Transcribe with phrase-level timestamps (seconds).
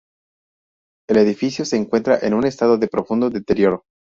[1.07, 3.83] El edificio se encuentra en un estado de profundo deterioro.